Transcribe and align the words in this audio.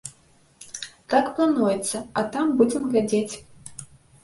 Так 1.15 1.29
плануецца, 1.41 2.03
а 2.21 2.25
там 2.33 2.57
будзем 2.63 2.91
глядзець. 2.91 3.33